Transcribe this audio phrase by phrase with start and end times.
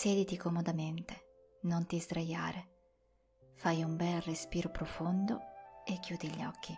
[0.00, 2.68] Siediti comodamente, non ti sdraiare.
[3.52, 5.40] Fai un bel respiro profondo
[5.84, 6.74] e chiudi gli occhi.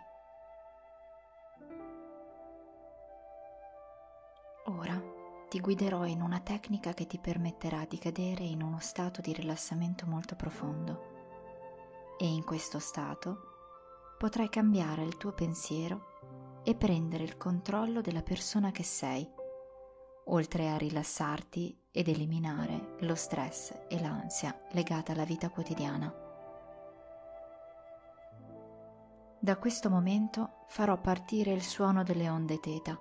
[5.53, 10.07] Ti guiderò in una tecnica che ti permetterà di cadere in uno stato di rilassamento
[10.07, 18.01] molto profondo e in questo stato potrai cambiare il tuo pensiero e prendere il controllo
[18.01, 19.29] della persona che sei,
[20.25, 26.11] oltre a rilassarti ed eliminare lo stress e l'ansia legata alla vita quotidiana.
[29.37, 32.99] Da questo momento farò partire il suono delle onde teta,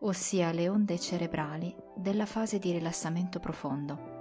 [0.00, 4.16] ossia le onde cerebrali della fase di rilassamento profondo.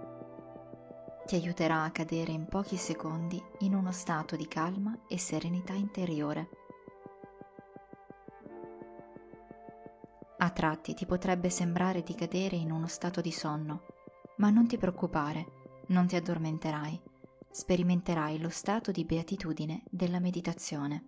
[1.26, 6.50] Ti aiuterà a cadere in pochi secondi in uno stato di calma e serenità interiore.
[10.40, 13.84] A tratti ti potrebbe sembrare di cadere in uno stato di sonno,
[14.38, 15.46] ma non ti preoccupare,
[15.88, 17.02] non ti addormenterai,
[17.52, 21.04] sperimenterai lo stato di beatitudine della meditazione.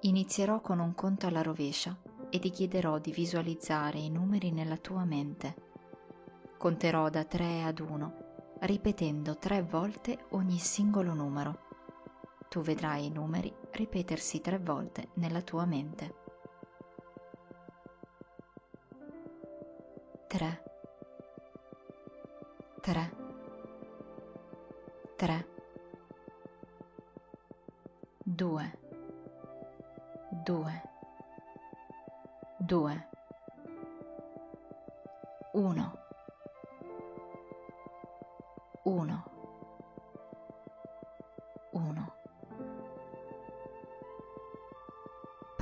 [0.00, 1.96] Inizierò con un conto alla rovescia
[2.30, 5.68] e ti chiederò di visualizzare i numeri nella tua mente.
[6.56, 8.14] Conterò da 3 ad 1,
[8.60, 11.68] ripetendo tre volte ogni singolo numero.
[12.48, 16.14] Tu vedrai i numeri ripetersi tre volte nella tua mente.
[20.28, 20.62] 3
[22.80, 23.16] 3
[25.16, 25.49] 3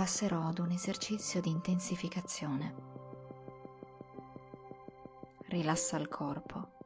[0.08, 2.74] Passerò ad un esercizio di intensificazione.
[5.48, 6.78] Rilassa il corpo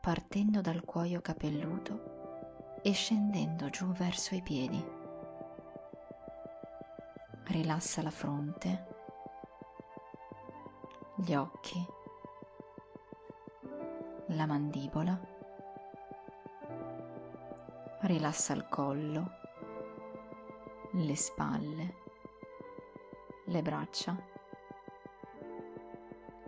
[0.00, 4.80] partendo dal cuoio capelluto e scendendo giù verso i piedi.
[7.46, 8.86] Rilassa la fronte,
[11.16, 11.84] gli occhi,
[14.26, 15.20] la mandibola,
[18.02, 19.30] rilassa il collo,
[20.92, 22.08] le spalle,
[23.50, 24.16] le braccia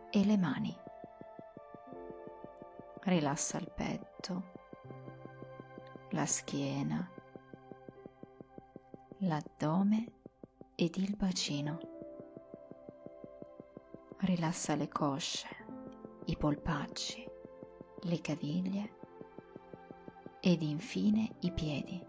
[0.09, 0.73] e le mani
[3.03, 4.43] rilassa il petto,
[6.11, 7.11] la schiena,
[9.19, 10.13] l'addome
[10.77, 11.81] ed il bacino.
[14.19, 15.49] Rilassa le cosce,
[16.27, 17.29] i polpacci,
[18.03, 18.97] le caviglie
[20.39, 22.01] ed infine i piedi,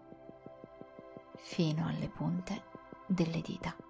[1.34, 2.62] fino alle punte
[3.08, 3.83] delle dita.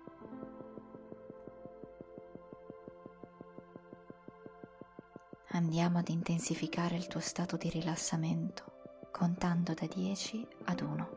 [5.65, 11.09] Andiamo ad intensificare il tuo stato di rilassamento contando da 10 ad 1.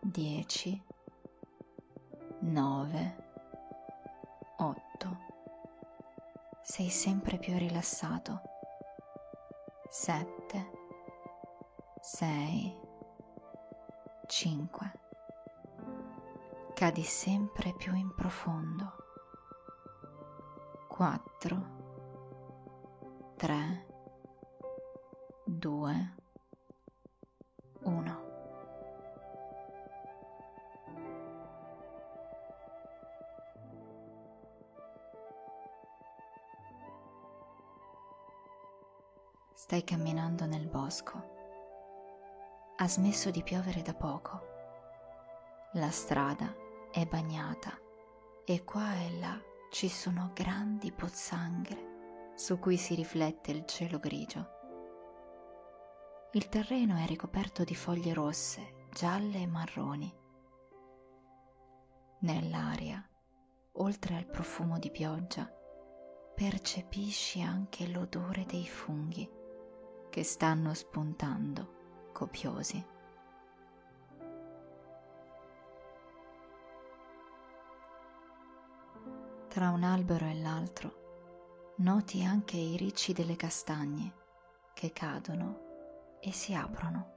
[0.00, 0.82] 10
[2.40, 3.16] 9
[4.56, 5.18] 8
[6.60, 8.40] Sei sempre più rilassato.
[9.90, 10.70] 7
[12.00, 12.76] 6
[14.26, 14.92] 5
[16.74, 18.97] Cadi sempre più in profondo.
[20.98, 21.66] 4,
[23.36, 23.86] 3,
[25.44, 26.14] 2,
[27.82, 28.26] 1.
[39.54, 41.12] Stai camminando nel bosco.
[42.74, 44.40] Ha smesso di piovere da poco.
[45.74, 46.52] La strada
[46.90, 47.78] è bagnata
[48.44, 54.56] e qua e là ci sono grandi pozzanghere su cui si riflette il cielo grigio.
[56.32, 60.14] Il terreno è ricoperto di foglie rosse, gialle e marroni.
[62.20, 63.06] Nell'aria,
[63.72, 65.50] oltre al profumo di pioggia,
[66.34, 69.28] percepisci anche l'odore dei funghi
[70.08, 72.96] che stanno spuntando copiosi.
[79.58, 84.12] Tra un albero e l'altro noti anche i ricci delle castagne
[84.72, 87.12] che cadono e si aprono.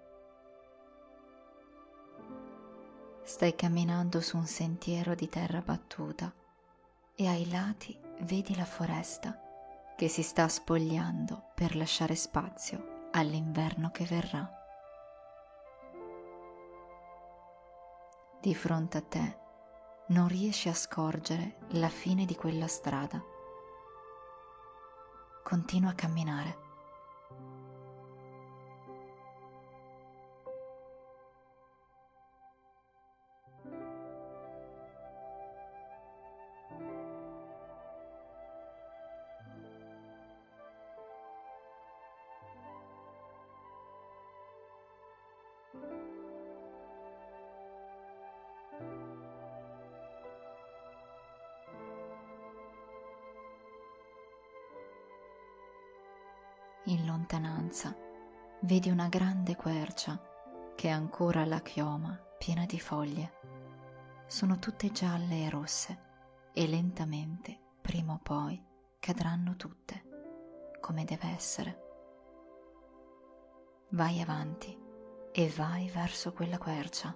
[3.22, 6.34] Stai camminando su un sentiero di terra battuta
[7.14, 9.40] e ai lati vedi la foresta
[9.96, 14.52] che si sta spogliando per lasciare spazio all'inverno che verrà.
[18.42, 19.41] Di fronte a te
[20.12, 23.24] non riesci a scorgere la fine di quella strada.
[25.44, 26.71] Continua a camminare.
[56.86, 57.96] In lontananza
[58.62, 60.20] vedi una grande quercia
[60.76, 63.40] che ha ancora la chioma piena di foglie.
[64.26, 66.00] Sono tutte gialle e rosse
[66.54, 68.64] e lentamente, prima o poi,
[69.00, 71.90] cadranno tutte, come deve essere.
[73.90, 74.76] Vai avanti
[75.32, 77.16] e vai verso quella quercia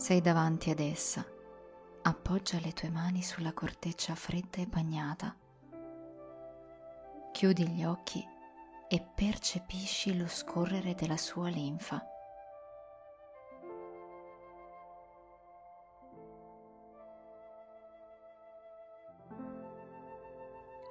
[0.00, 1.22] Sei davanti ad essa.
[2.04, 5.36] Appoggia le tue mani sulla corteccia fredda e bagnata.
[7.32, 8.26] Chiudi gli occhi
[8.88, 12.02] e percepisci lo scorrere della sua linfa.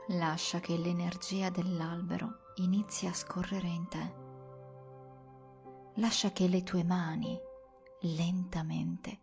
[0.09, 4.13] Lascia che l'energia dell'albero inizi a scorrere in te.
[5.95, 7.47] Lascia che le tue mani
[8.01, 9.19] lentamente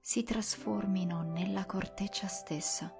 [0.00, 2.94] si trasformino nella corteccia stessa.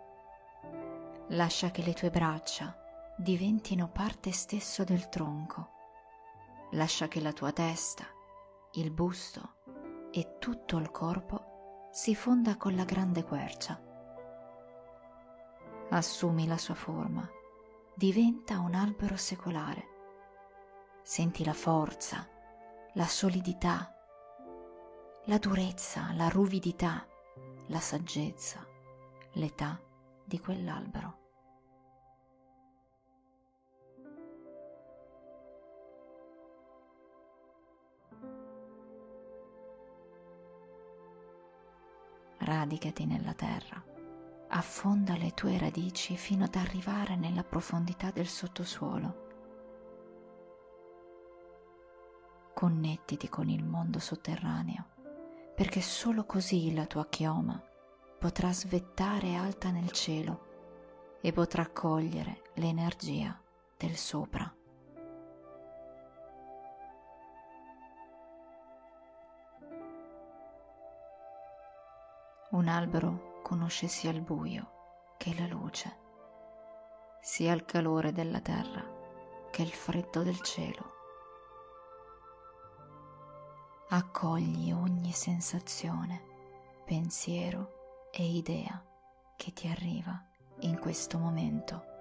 [1.29, 2.77] Lascia che le tue braccia
[3.17, 5.71] diventino parte stesso del tronco.
[6.73, 8.05] Lascia che la tua testa,
[8.73, 9.57] il busto
[10.11, 13.81] e tutto il corpo si fonda con la grande quercia.
[15.91, 17.29] Assumi la sua forma,
[17.95, 19.93] diventa un albero secolare.
[21.03, 22.27] Senti la forza,
[22.95, 23.95] la solidità
[25.27, 27.07] la durezza, la ruvidità,
[27.69, 28.67] la saggezza,
[29.33, 29.81] l'età
[30.23, 31.23] di quell'albero.
[42.37, 43.83] Radicati nella terra,
[44.49, 49.23] affonda le tue radici fino ad arrivare nella profondità del sottosuolo.
[52.53, 54.93] Connettiti con il mondo sotterraneo
[55.55, 57.63] perché solo così la tua chioma
[58.19, 63.41] potrà svettare alta nel cielo e potrà cogliere l'energia
[63.77, 64.53] del sopra.
[72.51, 75.97] Un albero conosce sia il buio che la luce,
[77.21, 78.85] sia il calore della terra
[79.51, 80.94] che il freddo del cielo
[83.97, 86.21] accogli ogni sensazione,
[86.85, 88.83] pensiero e idea
[89.37, 90.21] che ti arriva
[90.61, 91.94] in questo momento.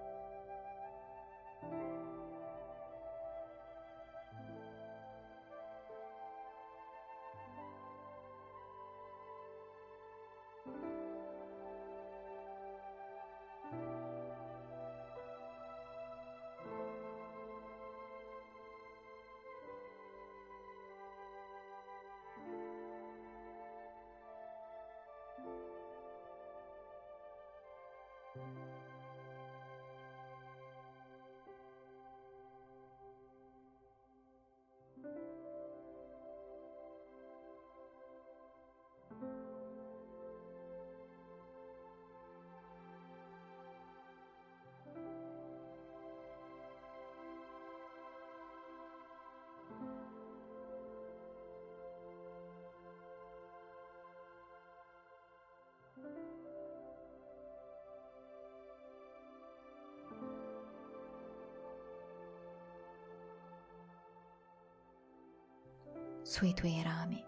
[66.24, 67.22] Sui tuoi rami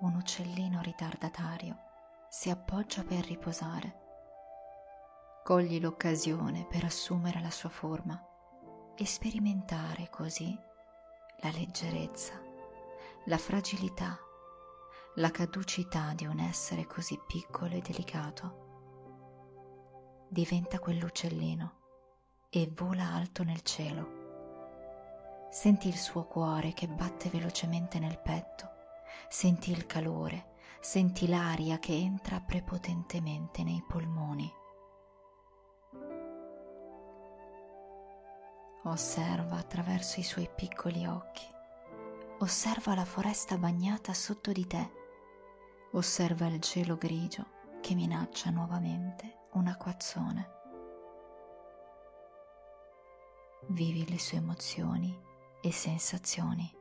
[0.00, 1.78] un uccellino ritardatario
[2.28, 3.98] si appoggia per riposare.
[5.44, 8.20] Cogli l'occasione per assumere la sua forma
[8.96, 10.58] e sperimentare così
[11.42, 12.42] la leggerezza,
[13.26, 14.18] la fragilità,
[15.14, 20.26] la caducità di un essere così piccolo e delicato.
[20.28, 21.78] Diventa quell'uccellino
[22.50, 24.19] e vola alto nel cielo
[25.50, 28.70] Senti il suo cuore che batte velocemente nel petto,
[29.28, 34.48] senti il calore, senti l'aria che entra prepotentemente nei polmoni.
[38.84, 41.44] Osserva attraverso i suoi piccoli occhi,
[42.38, 44.90] osserva la foresta bagnata sotto di te,
[45.90, 47.44] osserva il cielo grigio
[47.80, 50.58] che minaccia nuovamente un acquazzone.
[53.66, 55.28] Vivi le sue emozioni
[55.62, 56.79] e sensazioni.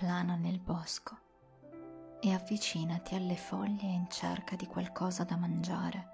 [0.00, 1.14] Plana nel bosco
[2.20, 6.08] e avvicinati alle foglie in cerca di qualcosa da mangiare.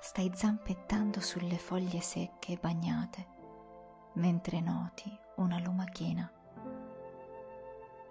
[0.00, 3.26] Stai zampettando sulle foglie secche e bagnate
[4.12, 6.30] mentre noti una lumachina.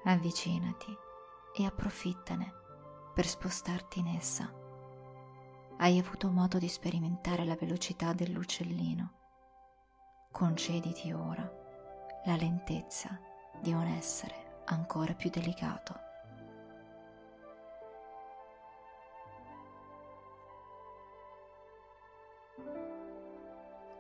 [0.04, 0.94] Avvicinati
[1.56, 2.52] e approfittane
[3.14, 4.54] per spostarti in essa.
[5.78, 9.14] Hai avuto modo di sperimentare la velocità dell'uccellino.
[10.32, 11.64] Concediti ora
[12.26, 13.20] la lentezza
[13.60, 16.00] di un essere ancora più delicato.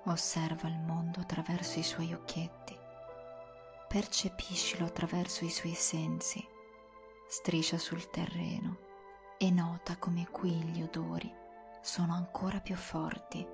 [0.05, 2.75] Osserva il mondo attraverso i suoi occhietti,
[3.87, 6.43] percepiscilo attraverso i suoi sensi,
[7.27, 8.77] striscia sul terreno
[9.37, 11.31] e nota come qui gli odori
[11.81, 13.47] sono ancora più forti.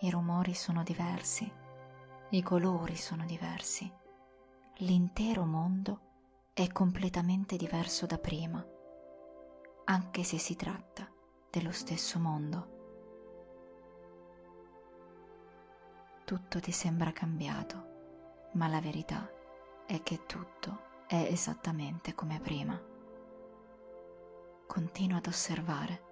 [0.00, 1.60] I rumori sono diversi
[2.34, 3.92] i colori sono diversi,
[4.76, 6.00] l'intero mondo
[6.54, 8.64] è completamente diverso da prima,
[9.84, 11.06] anche se si tratta
[11.50, 12.80] dello stesso mondo.
[16.24, 19.30] Tutto ti sembra cambiato, ma la verità
[19.84, 22.80] è che tutto è esattamente come prima.
[24.66, 26.11] Continua ad osservare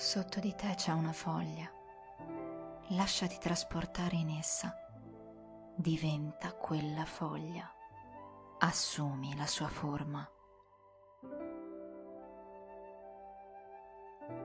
[0.00, 1.70] Sotto di te c'è una foglia.
[2.88, 4.74] Lasciati trasportare in essa.
[5.76, 7.70] Diventa quella foglia.
[8.60, 10.26] Assumi la sua forma.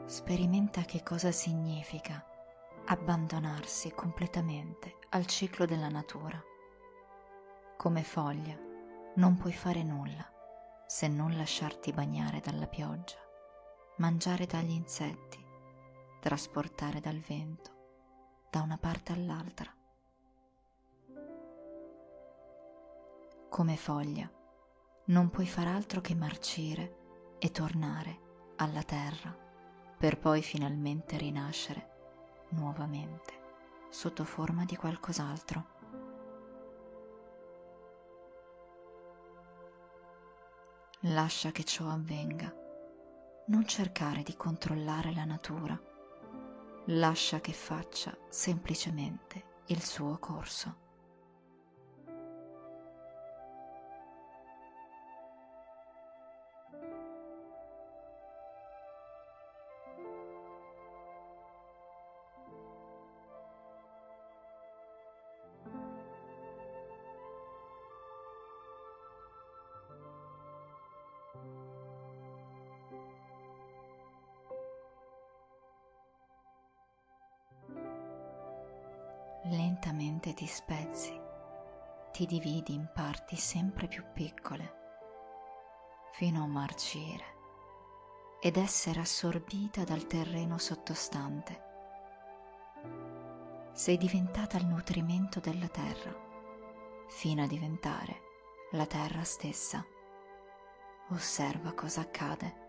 [0.03, 2.21] Sperimenta che cosa significa
[2.87, 6.37] abbandonarsi completamente al ciclo della natura.
[7.77, 8.59] Come foglia
[9.15, 10.29] non puoi fare nulla
[10.85, 13.15] se non lasciarti bagnare dalla pioggia,
[13.97, 15.43] mangiare dagli insetti,
[16.25, 19.71] trasportare dal vento da una parte all'altra.
[23.47, 24.27] Come foglia,
[25.05, 29.37] non puoi far altro che marcire e tornare alla terra
[29.99, 33.33] per poi finalmente rinascere nuovamente
[33.89, 35.65] sotto forma di qualcos'altro.
[41.01, 42.51] Lascia che ciò avvenga.
[43.45, 45.93] Non cercare di controllare la natura
[46.85, 50.84] lascia che faccia semplicemente il suo corso.
[79.47, 81.15] Lentamente ti spezzi,
[82.11, 84.73] ti dividi in parti sempre più piccole,
[86.13, 87.33] fino a marcire
[88.41, 91.63] ed essere assorbita dal terreno sottostante.
[93.73, 96.13] Sei diventata il nutrimento della terra,
[97.07, 98.21] fino a diventare
[98.71, 99.85] la terra stessa.
[101.09, 102.64] osserva cosa accade.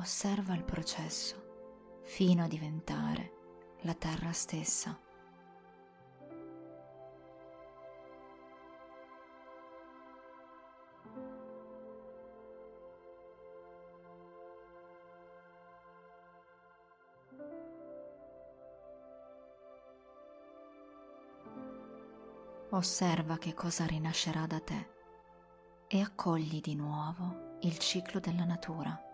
[0.00, 3.32] Osserva il processo fino a diventare
[3.80, 4.96] la terra stessa.
[22.70, 24.90] Osserva che cosa rinascerà da te
[25.88, 29.07] e accogli di nuovo il ciclo della natura.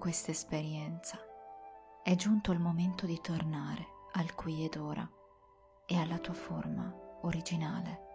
[0.00, 1.18] Questa esperienza
[2.02, 5.06] è giunto il momento di tornare al qui ed ora
[5.84, 6.90] e alla tua forma
[7.20, 8.08] originale.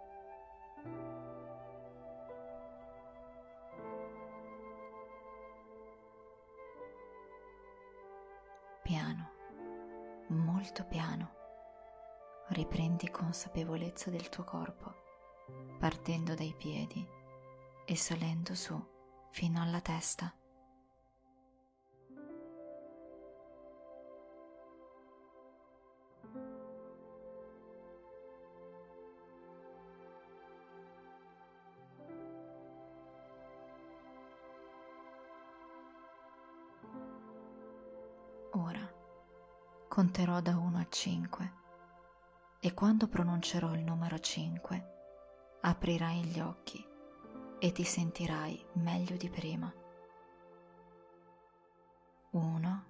[8.82, 9.30] Piano,
[10.30, 11.34] molto piano,
[12.48, 14.92] riprendi consapevolezza del tuo corpo,
[15.78, 17.06] partendo dai piedi
[17.84, 18.76] e salendo su
[19.30, 20.34] fino alla testa.
[39.96, 41.52] Conterò da 1 a 5
[42.60, 46.86] e quando pronuncerò il numero 5 aprirai gli occhi
[47.58, 49.72] e ti sentirai meglio di prima.
[52.32, 52.84] 1,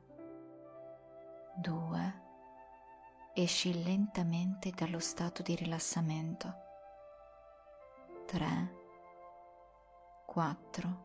[1.58, 2.22] 2,
[3.34, 6.54] esci lentamente dallo stato di rilassamento.
[8.26, 8.74] 3,
[10.26, 11.04] 4.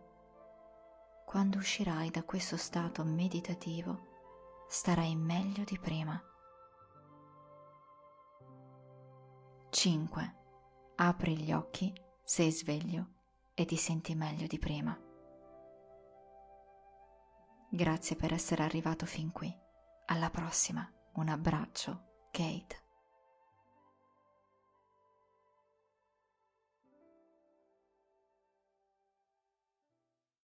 [1.25, 4.09] Quando uscirai da questo stato meditativo,
[4.73, 6.17] starai meglio di prima.
[9.69, 10.35] 5.
[10.95, 13.07] Apri gli occhi, sei sveglio
[13.53, 14.97] e ti senti meglio di prima.
[17.69, 19.53] Grazie per essere arrivato fin qui.
[20.05, 20.89] Alla prossima.
[21.15, 22.90] Un abbraccio, Kate.